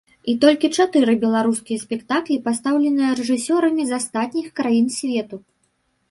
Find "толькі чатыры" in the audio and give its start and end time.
0.43-1.13